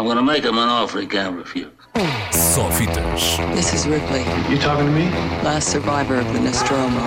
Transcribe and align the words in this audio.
I'm 0.00 0.06
gonna 0.06 0.22
make 0.22 0.44
him 0.44 0.56
an 0.56 0.70
offer 0.70 1.02
he 1.02 1.06
can't 1.06 1.36
refuse. 1.36 1.68
Só 2.32 2.70
fitas. 2.70 3.36
This 3.54 3.74
is 3.74 3.86
Ripley, 3.86 4.24
You 4.48 4.56
talking 4.56 4.86
to 4.86 4.90
me? 4.90 5.10
last 5.44 5.68
survivor 5.68 6.16
of 6.18 6.26
the 6.32 6.40
Nostromo. 6.40 7.02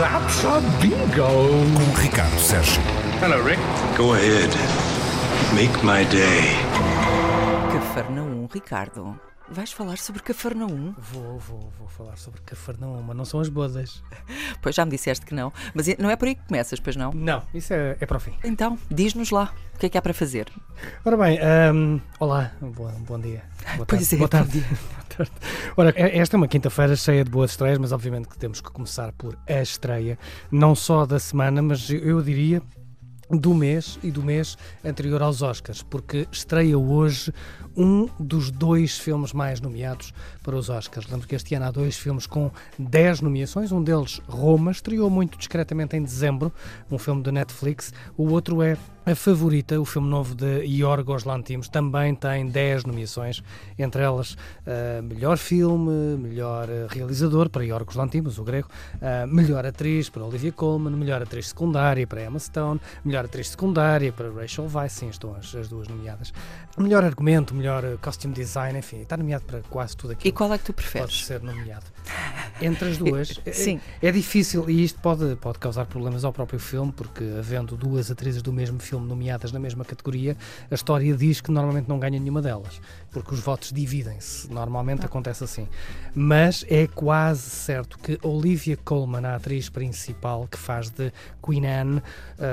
That's 0.00 0.42
a 0.42 0.60
bingo. 0.82 1.46
Com 1.76 1.94
Ricardo 1.94 2.36
Sérgio. 2.38 2.82
Hello, 3.20 3.40
Rick. 3.40 3.60
Go 3.96 4.14
ahead. 4.14 4.50
Make 5.54 5.80
my 5.84 6.02
day. 6.10 6.58
Cafarnaum, 7.70 8.52
Ricardo. 8.52 9.20
Vais 9.50 9.72
falar 9.72 9.96
sobre 9.96 10.22
Cafarnaum? 10.22 10.94
Vou, 10.98 11.38
vou, 11.38 11.72
vou 11.78 11.88
falar 11.88 12.16
sobre 12.18 12.38
Cafarnaum, 12.42 13.02
mas 13.02 13.16
não 13.16 13.24
são 13.24 13.40
as 13.40 13.48
bodas. 13.48 14.02
Pois 14.60 14.74
já 14.74 14.84
me 14.84 14.90
disseste 14.90 15.24
que 15.24 15.34
não. 15.34 15.52
Mas 15.72 15.86
não 15.98 16.10
é 16.10 16.16
por 16.16 16.26
aí 16.26 16.34
que 16.34 16.44
começas, 16.46 16.80
pois 16.80 16.96
não? 16.96 17.12
Não, 17.12 17.42
isso 17.54 17.72
é, 17.72 17.96
é 18.00 18.06
para 18.06 18.16
o 18.16 18.20
fim. 18.20 18.32
Então, 18.44 18.76
diz-nos 18.90 19.30
lá. 19.30 19.52
O 19.74 19.78
que 19.78 19.86
é 19.86 19.88
que 19.88 19.96
há 19.96 20.02
para 20.02 20.12
fazer? 20.12 20.48
Ora 21.04 21.16
bem, 21.16 21.38
ahm, 21.40 21.98
olá, 22.18 22.50
bom, 22.60 22.90
bom 23.06 23.18
dia. 23.20 23.44
Boa 23.76 23.86
Pois 23.86 24.00
tarde. 24.08 24.14
é, 24.14 24.18
boa 24.18 24.28
tarde. 24.28 24.60
Boa 24.98 25.04
tarde. 25.16 25.32
Ora, 25.76 25.90
é- 25.96 26.18
esta 26.18 26.34
é 26.34 26.38
uma 26.38 26.48
quinta-feira 26.48 26.96
cheia 26.96 27.24
de 27.24 27.30
boas 27.30 27.52
estreias, 27.52 27.78
mas 27.78 27.92
obviamente 27.92 28.28
que 28.28 28.36
temos 28.36 28.60
que 28.60 28.70
começar 28.70 29.12
por 29.12 29.38
a 29.48 29.62
estreia, 29.62 30.18
não 30.50 30.74
só 30.74 31.06
da 31.06 31.18
semana, 31.20 31.62
mas 31.62 31.88
eu 31.90 32.20
diria 32.20 32.60
do 33.30 33.54
mês 33.54 33.98
e 34.02 34.10
do 34.10 34.22
mês 34.22 34.56
anterior 34.84 35.22
aos 35.22 35.42
Oscars, 35.42 35.82
porque 35.82 36.26
estreia 36.32 36.78
hoje 36.78 37.32
um 37.76 38.08
dos 38.18 38.50
dois 38.50 38.98
filmes 38.98 39.32
mais 39.32 39.60
nomeados 39.60 40.12
para 40.42 40.56
os 40.56 40.68
Oscars. 40.68 41.08
Lembro 41.08 41.28
que 41.28 41.34
este 41.34 41.54
ano 41.54 41.66
há 41.66 41.70
dois 41.70 41.96
filmes 41.96 42.26
com 42.26 42.50
10 42.78 43.20
nomeações, 43.20 43.70
um 43.70 43.82
deles 43.82 44.20
Roma, 44.26 44.70
estreou 44.70 45.08
muito 45.10 45.38
discretamente 45.38 45.96
em 45.96 46.02
dezembro, 46.02 46.52
um 46.90 46.98
filme 46.98 47.22
da 47.22 47.30
Netflix, 47.30 47.92
o 48.16 48.30
outro 48.30 48.62
é 48.62 48.76
a 49.10 49.14
Favorita, 49.14 49.80
o 49.80 49.84
filme 49.86 50.08
novo 50.08 50.34
de 50.34 50.64
Yorgos 50.66 51.24
Lanthimos, 51.24 51.68
também 51.68 52.14
tem 52.14 52.46
10 52.46 52.84
nomeações, 52.84 53.42
entre 53.78 54.02
elas 54.02 54.32
uh, 54.32 55.02
melhor 55.02 55.38
filme, 55.38 56.16
melhor 56.18 56.68
uh, 56.68 56.86
realizador 56.90 57.48
para 57.48 57.64
Yorgos 57.64 57.96
Lanthimos, 57.96 58.38
o 58.38 58.44
grego, 58.44 58.68
uh, 58.96 59.26
melhor 59.26 59.64
atriz 59.64 60.10
para 60.10 60.22
Olivia 60.24 60.52
Colman, 60.52 60.94
melhor 60.94 61.22
atriz 61.22 61.48
secundária 61.48 62.06
para 62.06 62.22
Emma 62.22 62.38
Stone, 62.38 62.80
melhor 63.02 63.24
atriz 63.24 63.48
secundária 63.48 64.12
para 64.12 64.30
Rachel 64.30 64.68
Weisz, 64.70 64.92
sim, 64.92 65.08
estão 65.08 65.34
as, 65.34 65.54
as 65.54 65.68
duas 65.68 65.88
nomeadas. 65.88 66.32
Melhor 66.76 67.02
argumento, 67.02 67.54
melhor 67.54 67.96
costume 68.02 68.34
design, 68.34 68.78
enfim, 68.78 69.00
está 69.00 69.16
nomeado 69.16 69.44
para 69.44 69.62
quase 69.70 69.96
tudo 69.96 70.12
aquilo 70.12 70.28
E 70.28 70.32
qual 70.32 70.52
é 70.52 70.58
que 70.58 70.64
tu 70.64 70.72
pode 70.74 70.86
preferes? 70.86 71.24
ser 71.24 71.40
nomeado. 71.42 71.86
Entre 72.60 72.88
as 72.88 72.98
duas, 72.98 73.40
é- 73.44 73.52
Sim. 73.52 73.80
é, 74.02 74.10
difícil 74.10 74.68
e 74.68 74.84
isto 74.84 75.00
pode, 75.00 75.36
pode 75.36 75.58
causar 75.58 75.86
problemas 75.86 76.24
ao 76.24 76.32
próprio 76.32 76.58
filme, 76.58 76.92
porque 76.92 77.24
havendo 77.38 77.76
duas 77.76 78.10
atrizes 78.10 78.42
do 78.42 78.52
mesmo 78.52 78.78
filme 78.78 79.06
nomeadas 79.06 79.52
na 79.52 79.58
mesma 79.58 79.84
categoria, 79.84 80.36
a 80.70 80.74
história 80.74 81.16
diz 81.16 81.40
que 81.40 81.50
normalmente 81.50 81.88
não 81.88 81.98
ganha 81.98 82.18
nenhuma 82.18 82.42
delas, 82.42 82.80
porque 83.10 83.34
os 83.34 83.40
votos 83.40 83.72
dividem-se. 83.72 84.52
Normalmente 84.52 85.04
acontece 85.04 85.44
assim. 85.44 85.68
Mas 86.14 86.64
é 86.68 86.86
quase 86.86 87.48
certo 87.50 87.98
que 87.98 88.18
Olivia 88.22 88.76
Colman, 88.76 89.24
a 89.24 89.36
atriz 89.36 89.68
principal 89.68 90.48
que 90.50 90.58
faz 90.58 90.90
de 90.90 91.12
Queen 91.44 91.66
Anne, 91.66 92.02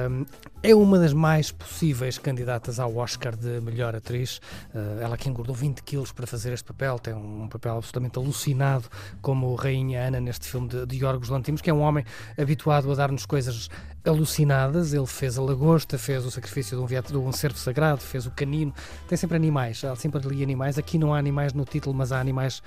hum, 0.10 0.26
é 0.62 0.74
uma 0.74 0.98
das 0.98 1.14
mais 1.14 1.52
possíveis 1.52 2.18
candidatas 2.18 2.80
ao 2.80 2.96
Oscar 2.98 3.36
de 3.36 3.62
melhor 3.62 3.96
atriz. 3.96 4.40
Uh, 4.74 5.00
ela 5.02 5.16
que 5.16 5.30
engordou 5.30 5.54
20 5.54 5.84
quilos 5.84 6.12
para 6.12 6.26
fazer 6.26 6.54
este 6.54 6.66
papel, 6.66 6.98
tem 6.98 7.14
um 7.14 7.48
papel 7.48 7.78
absolutamente 7.78 8.18
alucinado 8.18 8.90
como 9.22 9.54
Rainha 9.54 9.95
Ana 9.98 10.20
neste 10.20 10.48
filme 10.48 10.68
de, 10.68 10.86
de 10.86 10.98
Yorgos 10.98 11.30
Lanthimos, 11.30 11.62
que 11.62 11.70
é 11.70 11.74
um 11.74 11.82
homem 11.82 12.04
habituado 12.38 12.92
a 12.92 12.96
dar-nos 12.96 13.26
coisas 13.26 13.70
alucinadas. 14.06 14.94
Ele 14.94 15.06
fez 15.06 15.38
a 15.38 15.42
lagosta, 15.42 15.98
fez 15.98 16.26
o 16.26 16.32
sacrifício 16.32 16.78
de 16.78 16.84
um, 16.84 16.86
viat- 16.86 17.08
de 17.12 17.18
um 17.18 17.32
cervo 17.32 17.58
sagrado, 17.58 18.02
fez 18.02 18.26
o 18.26 18.32
canino. 18.32 18.74
Tem 19.08 19.18
sempre 19.18 19.36
animais, 19.36 19.84
há 19.84 19.96
sempre 19.96 20.26
ali 20.26 20.44
animais. 20.44 20.78
Aqui 20.78 20.98
não 20.98 21.14
há 21.14 21.18
animais 21.20 21.54
no 21.54 21.66
título, 21.66 21.96
mas 21.96 22.12
há 22.12 22.20
animais 22.20 22.62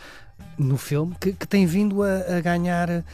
no 0.57 0.77
filme 0.77 1.15
que, 1.21 1.33
que 1.33 1.47
têm 1.47 1.67
vindo 1.67 2.03
a, 2.03 2.37
a 2.37 2.41
ganhar 2.41 3.05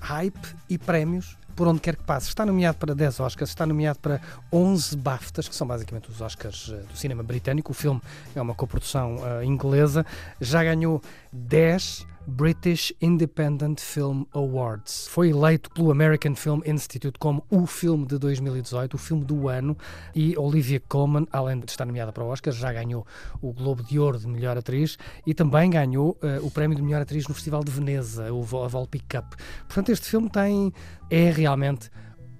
hype 0.00 0.38
e 0.68 0.78
prémios 0.78 1.36
por 1.54 1.68
onde 1.68 1.80
quer 1.80 1.96
que 1.96 2.02
passe. 2.02 2.28
Está 2.28 2.46
nomeado 2.46 2.78
para 2.78 2.94
10 2.94 3.20
Oscars, 3.20 3.50
está 3.50 3.66
nomeado 3.66 3.98
para 3.98 4.20
11 4.50 4.96
BAFTAs, 4.96 5.48
que 5.48 5.54
são 5.54 5.66
basicamente 5.66 6.10
os 6.10 6.18
Oscars 6.22 6.70
eh, 6.72 6.82
do 6.90 6.96
cinema 6.96 7.22
britânico. 7.22 7.72
O 7.72 7.74
filme 7.74 8.00
é 8.34 8.40
uma 8.40 8.54
coprodução 8.54 9.18
eh, 9.22 9.44
inglesa. 9.44 10.04
Já 10.40 10.64
ganhou 10.64 11.02
10 11.30 12.06
British 12.26 12.92
Independent 13.00 13.80
Film 13.80 14.24
Awards. 14.32 15.08
Foi 15.08 15.30
eleito 15.30 15.70
pelo 15.70 15.90
American 15.90 16.34
Film 16.34 16.60
Institute 16.64 17.18
como 17.18 17.44
o 17.50 17.66
filme 17.66 18.06
de 18.06 18.18
2018, 18.18 18.94
o 18.94 18.98
filme 18.98 19.24
do 19.24 19.48
ano, 19.48 19.76
e 20.14 20.36
Olivia 20.38 20.80
Colman, 20.88 21.26
além 21.32 21.58
de 21.60 21.70
estar 21.70 21.84
nomeada 21.84 22.12
para 22.12 22.22
o 22.24 22.28
Oscar, 22.28 22.52
já 22.52 22.72
ganhou 22.72 23.06
o 23.40 23.52
Globo 23.52 23.82
de 23.82 23.98
Ouro 23.98 24.18
de 24.18 24.28
melhor 24.28 24.56
atriz 24.56 24.96
e 25.26 25.34
também 25.34 25.70
ganhou 25.70 26.16
eh, 26.22 26.38
o 26.42 26.50
prémio 26.50 26.76
de 26.76 26.82
melhor 26.82 27.02
atriz 27.02 27.26
no 27.26 27.34
Festival 27.34 27.64
de 27.64 27.70
Veneza, 27.70 28.32
o 28.32 28.42
Vol- 28.42 28.68
Volpi 28.68 29.00
Cup. 29.00 29.34
Portanto, 29.66 29.90
este 29.90 30.06
filme 30.06 30.30
tem 30.30 30.72
é 31.10 31.30
realmente 31.30 31.90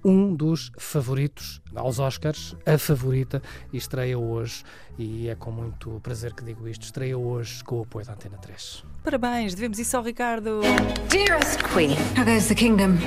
um 0.03 0.35
dos 0.35 0.71
favoritos 0.77 1.61
aos 1.75 1.99
Oscars, 1.99 2.55
a 2.65 2.77
favorita, 2.77 3.41
e 3.71 3.77
estreia 3.77 4.17
hoje, 4.17 4.63
e 4.97 5.29
é 5.29 5.35
com 5.35 5.51
muito 5.51 5.99
prazer 6.03 6.33
que 6.33 6.43
digo 6.43 6.67
isto, 6.67 6.83
estreia 6.83 7.17
hoje 7.17 7.63
com 7.63 7.79
o 7.79 7.81
apoio 7.83 8.05
da 8.05 8.13
Antena 8.13 8.37
3. 8.37 8.83
Parabéns, 9.03 9.53
devemos 9.53 9.79
isso 9.79 9.95
ao 9.95 10.03
Ricardo. 10.03 10.61
Dearest 11.09 11.61
Queen, 11.73 11.91
how 12.17 12.25
goes 12.25 12.47
the 12.47 12.55
kingdom? 12.55 12.97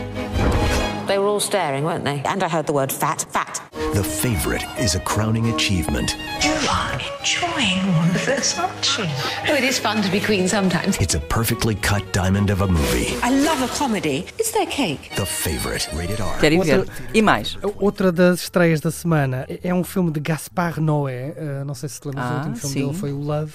They 1.06 1.18
were 1.18 1.26
all 1.26 1.38
staring, 1.40 1.84
weren't 1.84 2.04
they? 2.04 2.20
And 2.24 2.42
I 2.42 2.48
heard 2.48 2.66
the 2.66 2.72
word 2.72 2.90
fat, 2.90 3.24
fat. 3.30 3.62
The 3.94 4.02
Favorite 4.02 4.64
is 4.78 4.94
a 4.96 5.00
crowning 5.00 5.48
achievement. 5.54 6.16
You 6.42 6.50
are 6.68 6.92
enjoying 7.20 7.80
all 7.94 8.10
of 8.10 8.26
this, 8.26 8.58
aren't 8.58 8.98
you? 8.98 9.04
Oh, 9.48 9.54
it 9.54 9.62
is 9.62 9.78
fun 9.78 10.02
to 10.02 10.10
be 10.10 10.18
queen 10.20 10.48
sometimes. 10.48 10.96
It's 10.98 11.14
a 11.14 11.20
perfectly 11.20 11.76
cut 11.76 12.02
diamond 12.12 12.50
of 12.50 12.60
a 12.60 12.66
movie. 12.66 13.14
I 13.22 13.30
love 13.30 13.62
a 13.62 13.68
comedy. 13.68 14.26
Is 14.38 14.50
there 14.52 14.66
cake? 14.66 15.12
The 15.16 15.24
Favorite, 15.26 15.88
rated 15.94 16.20
R. 16.20 16.38
Quero 16.40 16.54
ir 16.56 16.64
ver. 16.64 16.78
Outra- 16.80 16.92
E 17.14 17.22
mais? 17.22 17.56
Outra 17.78 18.10
das 18.10 18.40
estreias 18.42 18.80
da 18.80 18.90
semana 18.90 19.46
é 19.62 19.72
um 19.72 19.84
filme 19.84 20.10
de 20.10 20.18
Gaspar 20.20 20.80
Noé, 20.80 21.34
eh, 21.36 21.62
não 21.64 21.74
sei 21.74 21.88
se 21.88 22.00
te 22.00 22.06
lembras, 22.08 22.24
Ah, 22.26 22.32
o 22.32 22.36
último 22.38 22.56
filme 22.56 22.74
sim. 22.74 22.86
dele 22.86 22.98
foi 22.98 23.12
o 23.12 23.18
Love, 23.20 23.52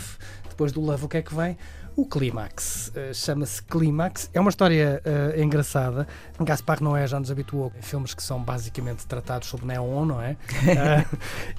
depois 0.49 0.71
do 0.71 0.79
Love 0.79 1.05
o 1.05 1.07
que 1.09 1.17
é 1.17 1.21
que 1.21 1.35
vem? 1.35 1.57
O 1.95 2.05
Clímax, 2.05 2.91
Eh, 2.95 3.13
chama-se 3.13 3.61
Clímax, 3.63 4.29
é 4.33 4.39
uma 4.39 4.49
história 4.49 5.01
eh, 5.03 5.41
engraçada. 5.41 6.07
Gaspar 6.39 6.81
Noé 6.81 7.05
já 7.05 7.19
nos 7.19 7.29
habituou 7.29 7.71
a 7.77 7.81
filmes 7.81 8.13
que 8.13 8.23
são 8.23 8.41
basicamente 8.41 9.05
tratados 9.05 9.47
sobre 9.47 9.65
neon, 9.67 10.05
não 10.05 10.21
é? 10.21 10.35
Eh, 10.71 11.05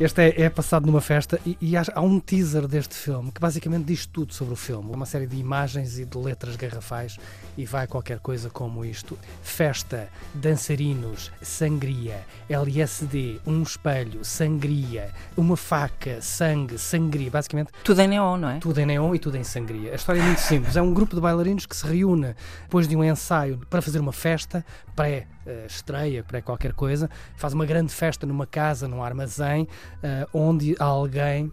este 0.01 0.23
é, 0.23 0.43
é 0.43 0.51
passado 0.51 0.87
numa 0.87 1.01
festa 1.01 1.39
e, 1.47 1.57
e 1.61 1.77
há, 1.77 1.85
há 1.95 2.01
um 2.01 2.19
teaser 2.19 2.67
deste 2.67 2.95
filme 2.95 3.31
que 3.31 3.41
basicamente 3.41 3.85
diz 3.85 4.07
tudo 4.07 4.33
sobre 4.33 4.55
o 4.55 4.57
filme. 4.57 4.91
Uma 4.93 5.07
série 5.07 5.27
de 5.27 5.37
imagens 5.37 5.99
e 5.99 6.05
de 6.05 6.17
letras 6.19 6.57
garrafais 6.57 7.19
e 7.57 7.65
vai 7.67 7.87
qualquer 7.87 8.19
coisa 8.19 8.49
como 8.49 8.85
isto: 8.85 9.19
festa, 9.43 10.09
dançarinos, 10.35 11.31
sangria, 11.43 12.25
LSD, 12.49 13.41
um 13.47 13.63
espelho, 13.63 14.25
sangria, 14.25 15.11
uma 15.37 15.57
faca, 15.57 16.21
sangue, 16.23 16.79
sangria. 16.79 17.31
Basicamente 17.31 17.71
Tudo 17.85 18.01
em 18.01 18.09
neon, 18.09 18.37
não 18.39 18.49
é? 18.49 18.59
tudo 18.59 18.81
em 18.81 18.87
neon 18.87 19.15
e 19.15 19.19
tudo 19.19 19.37
em 19.37 19.45
sangria. 19.45 19.93
A 19.93 19.97
história 19.97 20.22
muito 20.23 20.41
simples. 20.41 20.77
É 20.77 20.83
um 20.83 20.95
grupo 20.95 21.15
de 21.15 21.21
bailarinos 21.21 21.67
que 21.67 21.77
se 21.77 21.87
reúne 21.87 22.35
depois 22.63 22.87
de 22.87 22.97
um 22.97 23.03
ensaio 23.03 23.59
para 23.69 23.83
fazer 23.83 23.99
uma 23.99 24.13
festa 24.13 24.65
pré-estreia, 24.95 26.23
pré 26.23 26.41
qualquer 26.41 26.73
coisa. 26.73 27.11
Faz 27.37 27.53
uma 27.53 27.67
grande 27.67 27.93
festa 27.93 28.25
numa 28.25 28.47
casa, 28.47 28.87
num 28.87 29.03
armazém, 29.03 29.67
eh, 30.03 30.27
onde 30.33 30.77
alguém, 30.79 31.51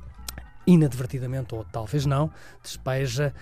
inadvertidamente, 0.67 1.55
ou 1.55 1.65
talvez 1.65 2.05
não, 2.05 2.29
despeja 2.61 3.33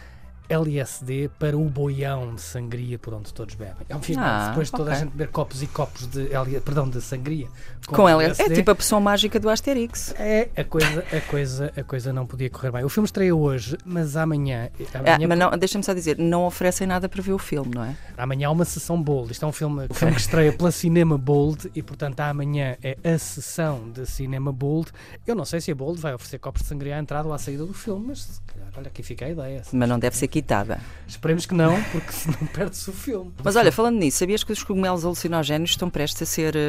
LSD 0.50 1.30
para 1.40 1.58
o 1.58 1.66
boião 1.66 2.36
de 2.36 2.42
sangria 2.42 2.98
por 3.00 3.14
onde 3.14 3.34
todos 3.34 3.56
bebem. 3.56 3.76
Obviamente, 3.92 4.28
Ah, 4.30 4.50
depois 4.50 4.68
de 4.68 4.72
toda 4.74 4.92
a 4.92 4.96
gente 4.96 5.10
beber 5.12 5.28
copos 5.30 5.62
e 5.64 5.68
copos 5.68 6.08
de, 6.08 6.32
L- 6.34 6.60
perdão, 6.62 6.90
de 6.90 7.02
sangria 7.02 7.48
Com 7.88 8.08
ela. 8.08 8.24
É 8.24 8.34
tipo 8.50 8.72
a 8.72 8.76
pessoa 8.76 9.00
mágica 9.02 9.40
do 9.40 9.50
Asterix. 9.50 10.14
é, 10.18 10.50
a 10.56 10.64
coisa, 10.64 11.04
a 11.16 11.22
coisa, 11.22 11.74
a 11.78 11.84
coisa 11.84 12.14
não 12.14 12.26
podia 12.26 12.50
correr 12.50 12.72
bem. 12.72 12.84
O 12.84 12.90
filme 12.90 13.06
estreia 13.06 13.36
hoje, 13.36 13.78
mas 13.86 14.16
amanhã, 14.18 14.70
Ah, 14.94 15.00
amanhã, 15.00 15.28
mas 15.28 15.40
não, 15.40 15.52
deixa-me 15.58 15.84
só 15.84 15.94
dizer, 15.94 16.18
não 16.18 16.46
oferecem 16.46 16.86
nada 16.88 17.08
para 17.10 17.22
ver 17.22 17.34
o 17.34 17.38
filme, 17.40 17.72
não 17.74 17.84
é? 17.84 17.96
amanhã 18.18 18.48
há 18.48 18.52
uma 18.52 18.66
sessão 18.66 19.02
Bold. 19.02 19.32
Isto 19.32 19.46
é 19.46 19.48
um 19.48 19.52
filme, 19.52 19.88
um 19.90 19.94
filme 19.94 20.14
que 20.16 20.22
estreia 20.22 20.52
pela 20.54 20.72
Cinema 20.72 21.18
Bold 21.18 21.72
e, 21.76 21.82
portanto, 21.84 22.20
amanhã 22.22 22.76
é 22.84 22.98
a 23.04 23.18
sessão 23.18 23.90
de 23.92 24.06
Cinema 24.06 24.52
Bold. 24.52 24.92
Eu 25.26 25.36
não 25.36 25.46
sei 25.46 25.62
se 25.62 25.72
a 25.72 25.76
Bold 25.76 26.00
vai 26.02 26.14
oferecer 26.14 26.40
copos 26.40 26.62
de 26.64 26.68
sangria 26.68 26.96
à 26.98 27.00
entrada 27.00 27.28
ou 27.28 27.34
à 27.34 27.38
saída 27.38 27.66
do 27.66 27.74
filme, 27.74 28.08
mas 28.08 28.24
se 28.24 28.42
calhar, 28.42 28.70
olha, 28.78 28.88
aqui 28.88 29.04
fica 29.04 29.26
a 29.26 29.30
ideia. 29.30 29.62
Mas 29.72 29.90
não 29.90 30.00
deve 30.00 30.16
ser 30.18 30.28
quitada. 30.38 30.80
Esperemos 31.08 31.46
que 31.46 31.56
não, 31.56 31.82
porque 31.92 32.12
senão 32.14 32.38
perde-se 32.54 32.90
o 32.90 32.94
filme. 32.94 33.34
Mas 33.44 33.56
olha, 33.56 33.72
falando 33.72 33.98
nisso, 33.98 34.20
sabias 34.20 34.44
que 34.44 34.52
os 34.52 34.62
cogumelos 34.62 35.04
alucinogénios 35.04 35.72
estão 35.72 35.90
prestes 35.90 36.22
a 36.22 36.26
ser 36.26 36.56
eh, 36.56 36.60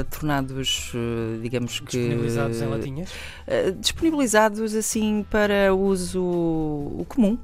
eh, 0.00 0.04
tornados, 0.10 0.92
eh, 0.94 1.38
digamos 1.40 1.80
que. 1.80 1.96
Disponibilizados 1.96 2.60
em 2.60 2.66
latinhas. 2.66 3.10
disponibilizados 3.80 4.74
assim 4.74 5.24
para 5.30 5.74
uso 5.74 7.04
comum. 7.08 7.38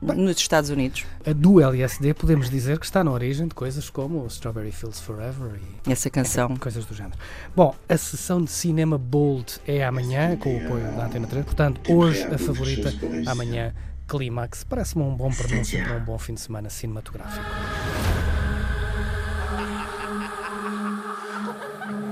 nos 0.00 0.38
Estados 0.38 0.70
Unidos. 0.70 1.04
A 1.26 1.32
do 1.34 1.60
LSD 1.60 2.14
podemos 2.14 2.48
dizer 2.48 2.78
que 2.78 2.86
está 2.86 3.04
na 3.04 3.10
origem 3.10 3.46
de 3.46 3.54
coisas 3.54 3.90
como 3.90 4.26
Strawberry 4.28 4.72
Fields 4.72 5.00
Forever 5.00 5.60
e 5.86 5.92
Essa 5.92 6.08
canção. 6.08 6.56
coisas 6.56 6.86
do 6.86 6.94
género. 6.94 7.18
Bom, 7.54 7.74
a 7.86 7.96
sessão 7.98 8.42
de 8.42 8.50
cinema 8.50 8.96
Bold 8.96 9.60
é 9.66 9.84
amanhã, 9.84 10.36
com 10.36 10.56
o 10.56 10.64
apoio 10.64 10.84
da 10.96 11.04
Antena 11.04 11.26
3, 11.26 11.44
portanto, 11.44 11.92
hoje 11.92 12.22
a 12.24 12.38
favorita, 12.38 12.90
amanhã 13.26 13.74
Clímax. 14.10 14.64
Parece-me 14.64 15.04
um 15.04 15.14
bom 15.14 15.30
pronúncio 15.30 15.80
para 15.84 15.96
um 15.96 16.04
bom 16.04 16.18
fim 16.18 16.34
de 16.34 16.40
semana 16.40 16.68
cinematográfico. 16.68 17.46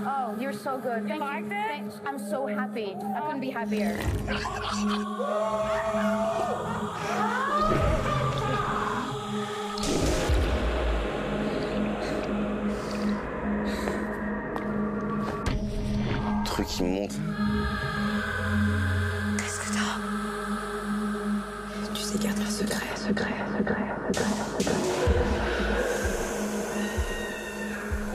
Oh, 0.07 0.41
you're 0.41 0.53
so 0.55 0.79
good. 0.79 1.09
Thank 1.09 1.21
you. 1.21 1.49
Thanks. 1.49 2.01
I'm 2.07 2.19
so 2.21 2.47
happy. 2.47 2.95
I 2.95 3.21
couldn't 3.21 3.41
be 3.41 3.51
happier. 3.51 3.99
truc 16.45 16.67
qui 16.67 16.83
monte. 16.85 17.15
Secret, 23.09 23.35
secret, 23.57 24.15
secret. 24.15 24.79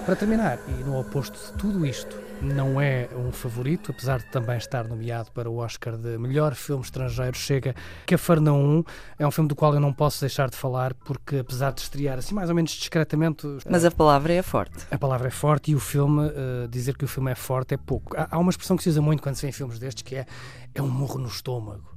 Para 0.05 0.15
terminar, 0.17 0.59
e 0.67 0.83
no 0.83 0.99
oposto 0.99 1.39
de 1.53 1.57
tudo 1.57 1.85
isto, 1.85 2.19
não 2.41 2.79
é 2.81 3.07
um 3.15 3.31
favorito, 3.31 3.89
apesar 3.91 4.19
de 4.19 4.25
também 4.25 4.57
estar 4.57 4.85
nomeado 4.85 5.31
para 5.31 5.49
o 5.49 5.57
Oscar 5.59 5.95
de 5.95 6.17
melhor 6.17 6.53
filme 6.55 6.83
estrangeiro, 6.83 7.37
chega 7.37 7.73
Cafarnaum. 8.05 8.83
É 9.17 9.25
um 9.25 9.31
filme 9.31 9.47
do 9.47 9.55
qual 9.55 9.73
eu 9.73 9.79
não 9.79 9.93
posso 9.93 10.19
deixar 10.19 10.49
de 10.49 10.57
falar, 10.57 10.93
porque 10.93 11.37
apesar 11.37 11.71
de 11.71 11.79
estrear 11.79 12.17
assim 12.19 12.35
mais 12.35 12.49
ou 12.49 12.55
menos 12.55 12.71
discretamente, 12.71 13.47
Mas 13.67 13.85
a 13.85 13.91
palavra 13.91 14.33
é 14.33 14.41
forte. 14.43 14.85
a 14.91 14.97
palavra 14.97 15.29
é 15.29 15.31
forte 15.31 15.71
e 15.71 15.75
o 15.75 15.79
filme, 15.79 16.27
eh, 16.27 16.67
dizer 16.69 16.97
que 16.97 17.05
o 17.05 17.07
filme 17.07 17.31
é 17.31 17.35
forte 17.35 17.73
é 17.73 17.77
pouco. 17.77 18.13
Há, 18.17 18.27
há 18.31 18.37
uma 18.37 18.51
expressão 18.51 18.75
que 18.75 18.83
se 18.83 18.89
usa 18.89 19.01
muito 19.01 19.23
quando 19.23 19.35
se 19.35 19.43
vê 19.43 19.47
em 19.47 19.53
filmes 19.53 19.79
destes 19.79 20.03
que 20.03 20.17
é 20.17 20.25
é 20.75 20.81
um 20.81 20.89
murro 20.89 21.17
no 21.19 21.29
estômago. 21.29 21.95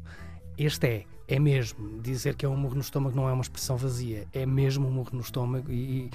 Este 0.57 0.87
é, 0.87 1.05
é 1.29 1.39
mesmo. 1.39 2.01
Dizer 2.01 2.35
que 2.35 2.45
é 2.47 2.49
um 2.49 2.57
murro 2.57 2.75
no 2.75 2.81
estômago 2.81 3.17
não 3.17 3.29
é 3.29 3.33
uma 3.33 3.43
expressão 3.43 3.77
vazia, 3.77 4.27
é 4.33 4.47
mesmo 4.47 4.89
um 4.89 4.91
murro 4.91 5.11
no 5.13 5.21
estômago 5.21 5.71
e, 5.71 6.11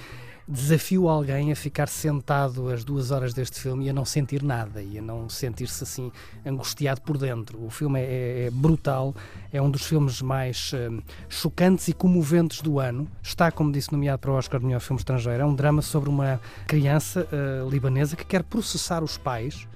desafio 0.46 1.08
alguém 1.08 1.52
a 1.52 1.56
ficar 1.56 1.88
sentado 1.88 2.68
as 2.68 2.84
duas 2.84 3.10
horas 3.10 3.32
deste 3.32 3.60
filme 3.60 3.86
e 3.86 3.90
a 3.90 3.92
não 3.92 4.04
sentir 4.04 4.42
nada 4.42 4.82
e 4.82 4.98
a 4.98 5.02
não 5.02 5.28
sentir-se 5.28 5.82
assim 5.84 6.10
angustiado 6.44 7.00
por 7.00 7.16
dentro. 7.16 7.64
O 7.64 7.70
filme 7.70 8.00
é, 8.00 8.04
é- 8.04 8.46
é 8.46 8.50
brutal, 8.50 9.14
é 9.52 9.62
um 9.62 9.70
dos 9.70 9.86
filmes 9.86 10.20
mais 10.20 10.72
hum, 10.74 11.00
chocantes 11.28 11.88
e 11.88 11.92
comoventes 11.92 12.60
do 12.60 12.80
ano. 12.80 13.08
Está, 13.22 13.50
como 13.50 13.70
disse, 13.72 13.92
nomeado 13.92 14.18
para 14.18 14.30
o 14.30 14.34
Oscar 14.34 14.58
de 14.60 14.66
melhor 14.66 14.80
filme 14.80 14.98
estrangeiro. 14.98 15.42
É 15.42 15.46
um 15.46 15.54
drama 15.54 15.80
sobre 15.80 16.08
uma 16.10 16.40
criança 16.66 17.26
eh, 17.32 17.64
libanesa 17.70 18.16
que 18.16 18.24
quer 18.24 18.42
processar 18.42 19.02
os 19.02 19.16
pais 19.16 19.66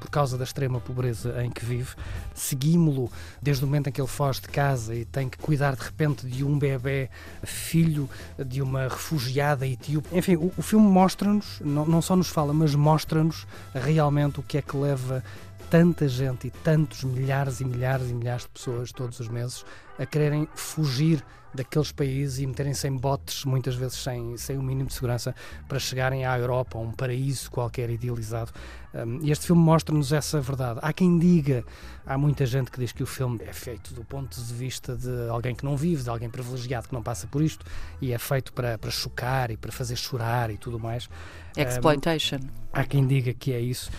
por 0.00 0.10
causa 0.10 0.36
da 0.36 0.44
extrema 0.44 0.80
pobreza 0.80 1.42
em 1.44 1.50
que 1.50 1.64
vive. 1.64 1.94
Seguimos-lo 2.34 3.10
desde 3.40 3.64
o 3.64 3.66
momento 3.66 3.88
em 3.88 3.92
que 3.92 4.00
ele 4.00 4.08
foge 4.08 4.40
de 4.40 4.48
casa 4.48 4.94
e 4.94 5.04
tem 5.04 5.28
que 5.28 5.38
cuidar 5.38 5.76
de 5.76 5.82
repente 5.82 6.26
de 6.26 6.44
um 6.44 6.58
bebê, 6.58 7.10
filho 7.42 8.08
de 8.44 8.62
uma 8.62 8.84
refugiada 8.84 9.66
etíope. 9.66 10.08
Enfim, 10.16 10.36
o, 10.36 10.52
o 10.56 10.62
filme 10.62 10.86
mostra-nos, 10.86 11.60
não, 11.60 11.84
não 11.86 12.02
só 12.02 12.16
nos 12.16 12.28
fala, 12.28 12.52
mas 12.52 12.74
mostra-nos 12.74 13.46
realmente 13.74 14.40
o 14.40 14.42
que 14.42 14.58
é 14.58 14.62
que 14.62 14.76
leva 14.76 15.22
tanta 15.70 16.08
gente 16.08 16.46
e 16.46 16.50
tantos 16.50 17.04
milhares 17.04 17.60
e 17.60 17.64
milhares 17.64 18.10
e 18.10 18.14
milhares 18.14 18.42
de 18.42 18.48
pessoas 18.50 18.92
todos 18.92 19.18
os 19.18 19.28
meses 19.28 19.64
a 19.98 20.06
quererem 20.06 20.48
fugir 20.54 21.24
daqueles 21.54 21.92
países 21.92 22.40
e 22.40 22.46
meterem-se 22.46 22.86
em 22.88 22.96
botes, 22.96 23.44
muitas 23.44 23.74
vezes 23.74 23.98
sem, 23.98 24.36
sem 24.36 24.58
o 24.58 24.62
mínimo 24.62 24.88
de 24.88 24.94
segurança, 24.94 25.34
para 25.68 25.78
chegarem 25.78 26.24
à 26.24 26.38
Europa, 26.38 26.78
a 26.78 26.80
um 26.80 26.90
paraíso 26.90 27.50
qualquer 27.50 27.90
idealizado. 27.90 28.52
Um, 28.94 29.18
e 29.22 29.30
este 29.30 29.46
filme 29.46 29.62
mostra-nos 29.62 30.12
essa 30.12 30.40
verdade. 30.40 30.78
Há 30.82 30.92
quem 30.92 31.18
diga, 31.18 31.64
há 32.06 32.16
muita 32.16 32.46
gente 32.46 32.70
que 32.70 32.78
diz 32.78 32.92
que 32.92 33.02
o 33.02 33.06
filme 33.06 33.40
é 33.42 33.52
feito 33.52 33.92
do 33.92 34.04
ponto 34.04 34.40
de 34.40 34.54
vista 34.54 34.94
de 34.96 35.28
alguém 35.28 35.54
que 35.54 35.64
não 35.64 35.76
vive, 35.76 36.02
de 36.02 36.10
alguém 36.10 36.30
privilegiado 36.30 36.88
que 36.88 36.94
não 36.94 37.02
passa 37.02 37.26
por 37.26 37.42
isto, 37.42 37.64
e 38.00 38.12
é 38.12 38.18
feito 38.18 38.52
para, 38.52 38.78
para 38.78 38.90
chocar 38.90 39.50
e 39.50 39.56
para 39.56 39.72
fazer 39.72 39.96
chorar 39.96 40.50
e 40.50 40.56
tudo 40.56 40.78
mais. 40.78 41.08
Exploitation. 41.56 42.40
Há 42.72 42.84
quem 42.84 43.06
diga 43.06 43.32
que 43.32 43.52
é 43.52 43.60
isso. 43.60 43.90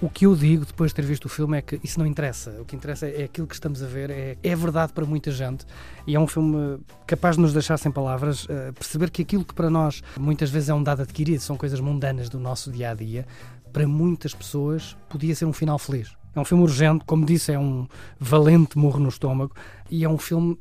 O 0.00 0.10
que 0.10 0.26
eu 0.26 0.34
digo 0.34 0.64
depois 0.64 0.90
de 0.90 0.96
ter 0.96 1.04
visto 1.04 1.26
o 1.26 1.28
filme 1.28 1.56
é 1.58 1.62
que 1.62 1.80
isso 1.82 1.98
não 1.98 2.06
interessa. 2.06 2.50
O 2.60 2.64
que 2.64 2.74
interessa 2.74 3.06
é 3.06 3.24
aquilo 3.24 3.46
que 3.46 3.54
estamos 3.54 3.82
a 3.82 3.86
ver, 3.86 4.10
é, 4.10 4.36
é 4.42 4.56
verdade 4.56 4.92
para 4.92 5.06
muita 5.06 5.30
gente 5.30 5.64
e 6.06 6.14
é 6.14 6.20
um 6.20 6.26
filme 6.26 6.78
capaz 7.06 7.36
de 7.36 7.42
nos 7.42 7.52
deixar 7.52 7.76
sem 7.76 7.90
palavras, 7.92 8.46
eh, 8.48 8.72
perceber 8.72 9.10
que 9.10 9.22
aquilo 9.22 9.44
que 9.44 9.54
para 9.54 9.68
nós 9.68 10.02
muitas 10.18 10.50
vezes 10.50 10.68
é 10.68 10.74
um 10.74 10.82
dado 10.82 11.02
adquirido, 11.02 11.40
são 11.40 11.56
coisas 11.56 11.80
mundanas 11.80 12.28
do 12.28 12.38
nosso 12.38 12.70
dia 12.70 12.90
a 12.90 12.94
dia, 12.94 13.26
para 13.72 13.86
muitas 13.86 14.34
pessoas 14.34 14.96
podia 15.08 15.34
ser 15.34 15.44
um 15.44 15.52
final 15.52 15.78
feliz. 15.78 16.14
É 16.34 16.40
um 16.40 16.44
filme 16.44 16.64
urgente, 16.64 17.04
como 17.04 17.24
disse, 17.24 17.52
é 17.52 17.58
um 17.58 17.86
valente 18.18 18.76
morro 18.76 18.98
no 18.98 19.08
estômago 19.08 19.54
e 19.90 20.04
é 20.04 20.08
um 20.08 20.18
filme 20.18 20.58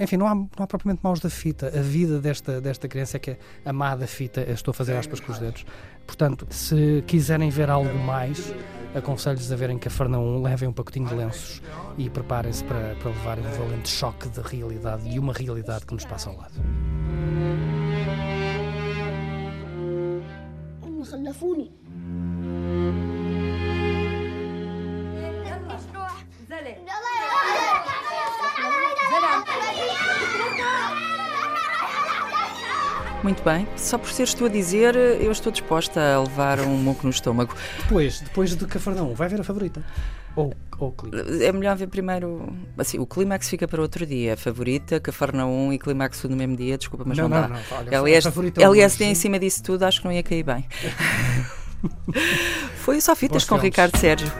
enfim, 0.00 0.16
não 0.16 0.28
há, 0.28 0.34
não 0.34 0.48
há 0.58 0.66
propriamente 0.66 1.02
maus 1.02 1.18
da 1.18 1.28
fita. 1.28 1.66
A 1.76 1.82
vida 1.82 2.20
desta, 2.20 2.60
desta 2.60 2.86
criança 2.86 3.16
é 3.16 3.20
que 3.20 3.30
é 3.32 3.38
amada 3.64 4.06
fita. 4.06 4.42
Estou 4.42 4.70
a 4.70 4.74
fazer 4.74 4.96
aspas 4.96 5.18
com 5.18 5.32
os 5.32 5.38
dedos. 5.40 5.66
Portanto, 6.06 6.46
se 6.50 7.02
quiserem 7.06 7.50
ver 7.50 7.68
algo 7.68 7.98
mais, 7.98 8.54
aconselho-lhes 8.95 9.51
a 9.51 9.55
verem 9.55 9.77
Cafarnaum, 9.77 10.41
levem 10.41 10.69
um 10.69 10.73
pacotinho 10.73 11.07
de 11.07 11.15
lenços 11.15 11.61
e 11.97 12.09
preparem-se 12.09 12.63
para, 12.63 12.95
para 12.95 13.09
levarem 13.09 13.45
um 13.45 13.51
valente 13.51 13.89
choque 13.89 14.29
de 14.29 14.41
realidade 14.41 15.07
e 15.09 15.19
uma 15.19 15.33
realidade 15.33 15.85
que 15.85 15.93
nos 15.93 16.05
passa 16.05 16.29
ao 16.29 16.37
lado. 16.37 16.53
خلفوني 21.03 21.71
Muito 33.28 33.42
bem. 33.42 33.68
Só 33.76 33.98
por 33.98 34.10
seres 34.10 34.32
tu 34.32 34.46
a 34.46 34.48
dizer, 34.48 34.96
eu 34.96 35.30
estou 35.30 35.52
disposta 35.52 36.00
a 36.00 36.22
levar 36.22 36.60
um 36.60 36.78
moco 36.78 37.00
no 37.04 37.10
estômago. 37.10 37.54
Depois, 37.76 38.20
depois 38.20 38.56
de 38.56 38.66
Cafarnaum, 38.66 39.12
vai 39.12 39.28
ver 39.28 39.38
a 39.38 39.44
favorita. 39.44 39.84
Ou, 40.34 40.54
ou 40.78 40.92
clipe. 40.92 41.44
É 41.44 41.52
melhor 41.52 41.76
ver 41.76 41.88
primeiro. 41.88 42.50
Assim, 42.78 42.98
o 42.98 43.04
clímax 43.04 43.50
fica 43.50 43.68
para 43.68 43.82
outro 43.82 44.06
dia. 44.06 44.32
A 44.32 44.36
favorita, 44.38 44.98
Cafarnaum 44.98 45.70
e 45.74 45.78
clímax 45.78 46.22
no 46.22 46.34
mesmo 46.36 46.56
dia. 46.56 46.78
Desculpa, 46.78 47.04
mas 47.06 47.18
não, 47.18 47.28
Não, 47.28 47.42
dá. 47.42 47.48
não, 47.48 47.56
não, 47.56 47.62
olha, 47.72 47.94
LS, 47.96 48.28
a 48.28 48.30
favorita 48.30 48.62
é 48.62 48.66
o 48.66 48.72
LSD 48.72 49.04
em 49.04 49.14
cima 49.14 49.38
disso 49.38 49.62
tudo, 49.62 49.82
acho 49.82 50.00
que 50.00 50.06
não 50.06 50.12
ia 50.12 50.22
cair 50.22 50.44
bem. 50.44 50.64
Foi 52.76 52.96
o 52.96 53.02
Só 53.02 53.14
Fitas 53.14 53.44
Bons 53.44 53.58
com. 53.58 53.62
Ricardo 53.62 53.94
Sérgio. 53.98 54.32